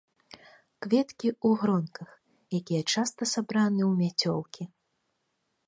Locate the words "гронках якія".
1.63-2.83